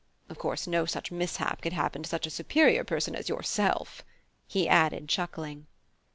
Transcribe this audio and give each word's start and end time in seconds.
Of 0.29 0.39
course 0.39 0.65
no 0.65 0.87
such 0.87 1.11
mishap 1.11 1.61
could 1.61 1.73
happen 1.73 2.01
to 2.01 2.09
such 2.09 2.25
a 2.25 2.31
superior 2.31 2.83
person 2.83 3.13
as 3.15 3.29
yourself," 3.29 4.01
he 4.47 4.67
added, 4.67 5.07
chuckling. 5.07 5.67